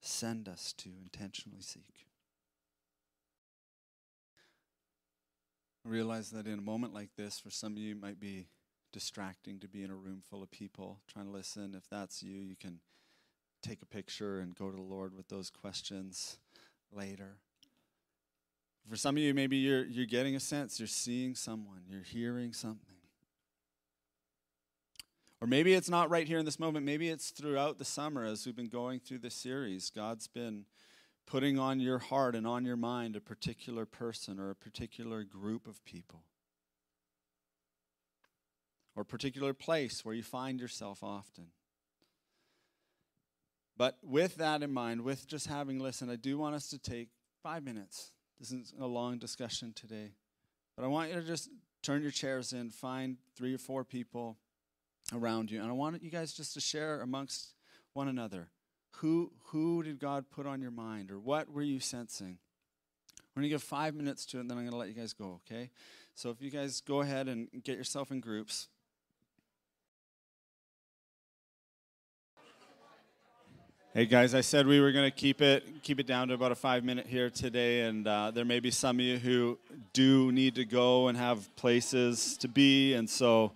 send 0.00 0.48
us 0.48 0.72
to 0.78 0.88
intentionally 0.98 1.60
seek? 1.60 2.06
I 5.84 5.90
realize 5.90 6.30
that 6.30 6.46
in 6.46 6.58
a 6.58 6.62
moment 6.62 6.94
like 6.94 7.10
this, 7.16 7.38
for 7.38 7.50
some 7.50 7.72
of 7.72 7.78
you, 7.78 7.92
it 7.92 8.00
might 8.00 8.18
be 8.18 8.46
distracting 8.94 9.60
to 9.60 9.68
be 9.68 9.82
in 9.82 9.90
a 9.90 9.94
room 9.94 10.22
full 10.30 10.42
of 10.42 10.50
people 10.50 11.00
trying 11.06 11.26
to 11.26 11.32
listen. 11.32 11.74
If 11.76 11.88
that's 11.90 12.22
you, 12.22 12.40
you 12.40 12.56
can 12.56 12.80
take 13.62 13.82
a 13.82 13.86
picture 13.86 14.40
and 14.40 14.54
go 14.54 14.70
to 14.70 14.76
the 14.76 14.82
Lord 14.82 15.14
with 15.14 15.28
those 15.28 15.50
questions 15.50 16.38
later. 16.90 17.36
For 18.88 18.96
some 18.96 19.18
of 19.18 19.22
you, 19.22 19.34
maybe 19.34 19.58
you're, 19.58 19.84
you're 19.84 20.06
getting 20.06 20.34
a 20.34 20.40
sense, 20.40 20.80
you're 20.80 20.86
seeing 20.86 21.34
someone, 21.34 21.82
you're 21.86 22.02
hearing 22.02 22.54
something. 22.54 22.97
Or 25.40 25.46
maybe 25.46 25.74
it's 25.74 25.88
not 25.88 26.10
right 26.10 26.26
here 26.26 26.38
in 26.38 26.44
this 26.44 26.58
moment, 26.58 26.84
maybe 26.84 27.08
it's 27.08 27.30
throughout 27.30 27.78
the 27.78 27.84
summer 27.84 28.24
as 28.24 28.44
we've 28.44 28.56
been 28.56 28.68
going 28.68 28.98
through 28.98 29.18
this 29.18 29.34
series. 29.34 29.90
God's 29.90 30.26
been 30.26 30.64
putting 31.26 31.58
on 31.58 31.78
your 31.78 31.98
heart 31.98 32.34
and 32.34 32.46
on 32.46 32.64
your 32.64 32.76
mind 32.76 33.14
a 33.14 33.20
particular 33.20 33.86
person 33.86 34.40
or 34.40 34.50
a 34.50 34.56
particular 34.56 35.22
group 35.22 35.68
of 35.68 35.84
people 35.84 36.24
or 38.96 39.02
a 39.02 39.06
particular 39.06 39.54
place 39.54 40.04
where 40.04 40.14
you 40.14 40.24
find 40.24 40.58
yourself 40.58 41.04
often. 41.04 41.48
But 43.76 43.98
with 44.02 44.36
that 44.36 44.64
in 44.64 44.72
mind, 44.72 45.02
with 45.02 45.28
just 45.28 45.46
having 45.46 45.78
listened, 45.78 46.10
I 46.10 46.16
do 46.16 46.36
want 46.36 46.56
us 46.56 46.68
to 46.70 46.78
take 46.78 47.10
five 47.44 47.62
minutes. 47.62 48.10
This 48.40 48.48
isn't 48.48 48.72
a 48.80 48.86
long 48.86 49.18
discussion 49.18 49.72
today, 49.72 50.14
but 50.76 50.84
I 50.84 50.88
want 50.88 51.10
you 51.10 51.14
to 51.14 51.22
just 51.22 51.48
turn 51.80 52.02
your 52.02 52.10
chairs 52.10 52.52
in, 52.52 52.70
find 52.70 53.18
three 53.36 53.54
or 53.54 53.58
four 53.58 53.84
people 53.84 54.36
around 55.12 55.50
you, 55.50 55.60
and 55.60 55.68
I 55.68 55.72
want 55.72 56.02
you 56.02 56.10
guys 56.10 56.32
just 56.32 56.54
to 56.54 56.60
share 56.60 57.00
amongst 57.00 57.54
one 57.92 58.08
another 58.08 58.48
who, 58.96 59.32
who 59.44 59.82
did 59.82 59.98
God 60.00 60.26
put 60.30 60.46
on 60.46 60.60
your 60.60 60.70
mind, 60.70 61.10
or 61.10 61.18
what 61.18 61.50
were 61.50 61.62
you 61.62 61.80
sensing? 61.80 62.38
We're 63.34 63.42
going 63.42 63.50
to 63.50 63.54
give 63.54 63.62
five 63.62 63.94
minutes 63.94 64.26
to 64.26 64.38
it, 64.38 64.40
and 64.40 64.50
then 64.50 64.58
I'm 64.58 64.64
going 64.64 64.72
to 64.72 64.78
let 64.78 64.88
you 64.88 64.94
guys 64.94 65.12
go, 65.12 65.40
okay? 65.46 65.70
So 66.14 66.30
if 66.30 66.42
you 66.42 66.50
guys 66.50 66.80
go 66.80 67.00
ahead 67.00 67.28
and 67.28 67.48
get 67.62 67.76
yourself 67.76 68.10
in 68.10 68.20
groups. 68.20 68.68
Hey 73.94 74.06
guys, 74.06 74.34
I 74.34 74.42
said 74.42 74.66
we 74.66 74.80
were 74.80 74.92
going 74.92 75.10
to 75.10 75.16
keep 75.16 75.40
it 75.40 75.64
keep 75.82 75.98
it 75.98 76.06
down 76.06 76.28
to 76.28 76.34
about 76.34 76.52
a 76.52 76.54
five 76.54 76.84
minute 76.84 77.06
here 77.06 77.30
today, 77.30 77.82
and 77.82 78.06
uh, 78.06 78.30
there 78.32 78.44
may 78.44 78.60
be 78.60 78.70
some 78.70 78.96
of 78.96 79.00
you 79.00 79.18
who 79.18 79.58
do 79.92 80.30
need 80.30 80.56
to 80.56 80.64
go 80.64 81.08
and 81.08 81.16
have 81.16 81.54
places 81.56 82.36
to 82.38 82.48
be, 82.48 82.94
and 82.94 83.08
so 83.08 83.52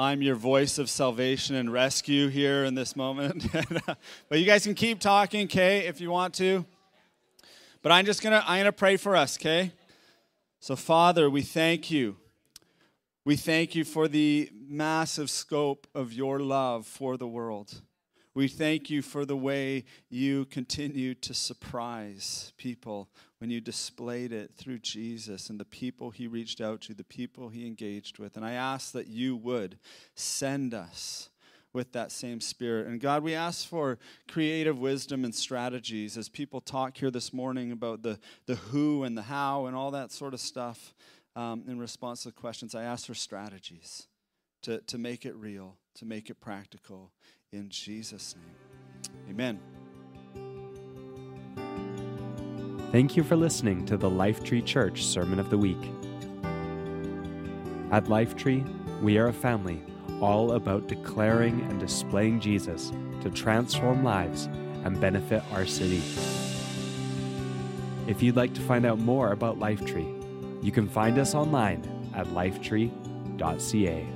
I'm 0.00 0.22
your 0.22 0.34
voice 0.34 0.78
of 0.78 0.88
salvation 0.88 1.56
and 1.56 1.70
rescue 1.70 2.28
here 2.28 2.64
in 2.64 2.74
this 2.74 2.96
moment. 2.96 3.44
Uh, 3.86 3.94
but 4.28 4.38
you 4.38 4.46
guys 4.46 4.64
can 4.64 4.74
keep 4.74 4.98
talking, 4.98 5.44
okay, 5.44 5.86
if 5.86 6.00
you 6.00 6.10
want 6.10 6.32
to. 6.34 6.64
But 7.82 7.92
I'm 7.92 8.06
just 8.06 8.22
gonna 8.22 8.42
I'm 8.46 8.60
gonna 8.60 8.72
pray 8.72 8.96
for 8.96 9.14
us, 9.14 9.36
okay? 9.36 9.72
So, 10.58 10.74
Father, 10.74 11.28
we 11.28 11.42
thank 11.42 11.90
you. 11.90 12.16
We 13.26 13.36
thank 13.36 13.74
you 13.74 13.84
for 13.84 14.08
the 14.08 14.50
massive 14.54 15.28
scope 15.28 15.86
of 15.94 16.12
your 16.14 16.40
love 16.40 16.86
for 16.86 17.18
the 17.18 17.28
world. 17.28 17.82
We 18.34 18.46
thank 18.46 18.90
you 18.90 19.02
for 19.02 19.24
the 19.24 19.36
way 19.36 19.84
you 20.08 20.44
continue 20.44 21.14
to 21.14 21.34
surprise 21.34 22.52
people 22.56 23.08
when 23.38 23.50
you 23.50 23.60
displayed 23.60 24.32
it 24.32 24.52
through 24.56 24.78
Jesus 24.78 25.50
and 25.50 25.58
the 25.58 25.64
people 25.64 26.10
he 26.10 26.28
reached 26.28 26.60
out 26.60 26.80
to, 26.82 26.94
the 26.94 27.02
people 27.02 27.48
he 27.48 27.66
engaged 27.66 28.18
with. 28.18 28.36
And 28.36 28.44
I 28.44 28.52
ask 28.52 28.92
that 28.92 29.08
you 29.08 29.34
would 29.34 29.78
send 30.14 30.74
us 30.74 31.30
with 31.72 31.92
that 31.92 32.12
same 32.12 32.40
spirit. 32.40 32.86
And 32.86 33.00
God, 33.00 33.22
we 33.22 33.34
ask 33.34 33.66
for 33.66 33.98
creative 34.28 34.78
wisdom 34.78 35.24
and 35.24 35.34
strategies 35.34 36.16
as 36.16 36.28
people 36.28 36.60
talk 36.60 36.96
here 36.96 37.10
this 37.10 37.32
morning 37.32 37.72
about 37.72 38.02
the, 38.02 38.18
the 38.46 38.56
who 38.56 39.04
and 39.04 39.16
the 39.16 39.22
how 39.22 39.66
and 39.66 39.76
all 39.76 39.90
that 39.92 40.12
sort 40.12 40.34
of 40.34 40.40
stuff 40.40 40.94
um, 41.36 41.64
in 41.66 41.78
response 41.78 42.24
to 42.24 42.32
questions. 42.32 42.74
I 42.74 42.82
ask 42.82 43.06
for 43.06 43.14
strategies 43.14 44.06
to, 44.62 44.78
to 44.82 44.98
make 44.98 45.24
it 45.24 45.34
real, 45.36 45.76
to 45.94 46.04
make 46.04 46.28
it 46.28 46.40
practical. 46.40 47.12
In 47.52 47.68
Jesus' 47.68 48.36
name, 48.36 48.54
amen. 49.28 49.58
Thank 52.92 53.16
you 53.16 53.24
for 53.24 53.34
listening 53.34 53.84
to 53.86 53.96
the 53.96 54.08
Lifetree 54.08 54.64
Church 54.64 55.04
Sermon 55.04 55.40
of 55.40 55.50
the 55.50 55.58
Week. 55.58 55.90
At 57.90 58.04
Lifetree, 58.04 58.62
we 59.02 59.18
are 59.18 59.26
a 59.26 59.32
family 59.32 59.82
all 60.20 60.52
about 60.52 60.86
declaring 60.86 61.60
and 61.62 61.80
displaying 61.80 62.38
Jesus 62.38 62.92
to 63.22 63.30
transform 63.30 64.04
lives 64.04 64.44
and 64.84 65.00
benefit 65.00 65.42
our 65.50 65.66
city. 65.66 66.02
If 68.06 68.22
you'd 68.22 68.36
like 68.36 68.54
to 68.54 68.60
find 68.60 68.86
out 68.86 69.00
more 69.00 69.32
about 69.32 69.58
Lifetree, 69.58 70.62
you 70.62 70.70
can 70.70 70.88
find 70.88 71.18
us 71.18 71.34
online 71.34 71.82
at 72.14 72.28
lifetree.ca. 72.28 74.06